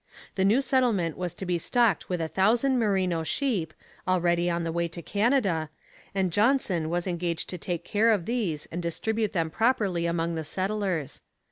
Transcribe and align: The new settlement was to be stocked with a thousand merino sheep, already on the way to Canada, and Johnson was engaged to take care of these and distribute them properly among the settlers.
The 0.33 0.43
new 0.43 0.63
settlement 0.63 1.15
was 1.15 1.35
to 1.35 1.45
be 1.45 1.59
stocked 1.59 2.09
with 2.09 2.21
a 2.21 2.27
thousand 2.27 2.79
merino 2.79 3.21
sheep, 3.21 3.71
already 4.07 4.49
on 4.49 4.63
the 4.63 4.71
way 4.71 4.87
to 4.87 5.01
Canada, 5.03 5.69
and 6.15 6.31
Johnson 6.33 6.89
was 6.89 7.05
engaged 7.05 7.49
to 7.49 7.59
take 7.59 7.85
care 7.85 8.09
of 8.09 8.25
these 8.25 8.65
and 8.71 8.81
distribute 8.81 9.33
them 9.33 9.51
properly 9.51 10.07
among 10.07 10.33
the 10.33 10.43
settlers. 10.43 11.21